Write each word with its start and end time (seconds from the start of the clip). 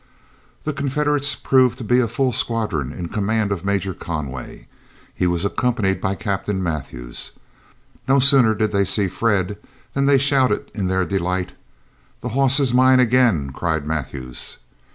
The 0.63 0.73
Confederates 0.73 1.35
proved 1.35 1.77
to 1.77 1.83
be 1.83 1.99
a 1.99 2.07
full 2.07 2.31
squadron 2.31 2.91
in 2.91 3.07
command 3.09 3.51
of 3.51 3.63
Major 3.63 3.93
Conway. 3.93 4.65
He 5.13 5.27
was 5.27 5.45
accompanied 5.45 6.01
by 6.01 6.15
Captain 6.15 6.63
Mathews. 6.63 7.33
No 8.07 8.17
sooner 8.17 8.55
did 8.55 8.71
they 8.71 8.83
see 8.83 9.07
Fred 9.07 9.57
than 9.93 10.07
they 10.07 10.17
shouted 10.17 10.71
in 10.73 10.87
their 10.87 11.05
delight. 11.05 11.51
"The 12.21 12.29
hoss 12.29 12.59
is 12.59 12.73
mine 12.73 12.99
again!" 12.99 13.51
cried 13.53 13.85
Mathews. 13.85 14.57